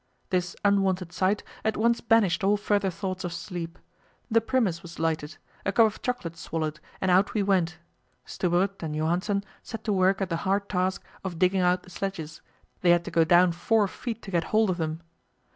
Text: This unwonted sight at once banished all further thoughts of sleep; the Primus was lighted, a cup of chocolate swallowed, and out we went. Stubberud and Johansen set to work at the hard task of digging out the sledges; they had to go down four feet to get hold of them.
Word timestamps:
This 0.31 0.55
unwonted 0.65 1.11
sight 1.13 1.43
at 1.63 1.77
once 1.77 2.01
banished 2.01 2.43
all 2.43 2.57
further 2.57 2.89
thoughts 2.89 3.23
of 3.23 3.31
sleep; 3.31 3.77
the 4.31 4.41
Primus 4.41 4.81
was 4.81 4.97
lighted, 4.97 5.37
a 5.63 5.71
cup 5.71 5.85
of 5.85 6.01
chocolate 6.01 6.35
swallowed, 6.37 6.79
and 6.99 7.11
out 7.11 7.35
we 7.35 7.43
went. 7.43 7.77
Stubberud 8.25 8.81
and 8.81 8.95
Johansen 8.95 9.43
set 9.61 9.83
to 9.83 9.93
work 9.93 10.19
at 10.19 10.29
the 10.31 10.37
hard 10.37 10.67
task 10.69 11.03
of 11.23 11.37
digging 11.37 11.61
out 11.61 11.83
the 11.83 11.91
sledges; 11.91 12.41
they 12.81 12.89
had 12.89 13.05
to 13.05 13.11
go 13.11 13.23
down 13.23 13.51
four 13.51 13.87
feet 13.87 14.23
to 14.23 14.31
get 14.31 14.45
hold 14.45 14.71
of 14.71 14.77
them. 14.77 15.01